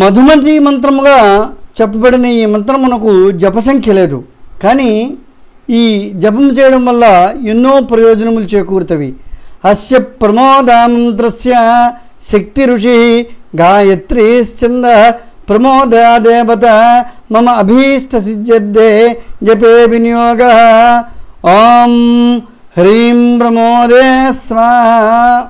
మధుమతి 0.00 0.58
మంత్రముగా 0.58 1.18
చెప్పబడిన 1.80 2.24
ఈ 2.24 2.46
మంత్రమునకు 2.46 3.30
జపసంఖ్య 3.42 3.92
లేదు. 3.92 4.18
కానీ 4.62 5.16
ఈ 5.70 6.12
జపం 6.14 6.46
చేయడం 6.50 6.84
వల్ల 6.86 7.04
ఎన్నో 7.48 7.80
ప్రయోజనములు 7.80 8.44
చేకూరుతవి. 8.44 9.14
అస్య 9.64 9.98
ప్రమోదామంత్రస్య 9.98 11.52
శక్తి 12.32 12.64
ఋషి 12.64 12.96
గాయత్రీశ్చంద 13.56 14.84
ప్రమోదా 15.48 16.18
దేవత 16.18 16.66
మమ 17.32 17.48
అభీష్ట 17.62 18.16
సిద్ధ్యర్థే 18.16 18.90
జపే 19.42 19.74
వినియోగ. 19.84 20.42
ఓం 21.54 21.94
హ్రీం 22.78 23.38
ప్రమోదే 23.38 24.32
స్వాహ. 24.46 25.46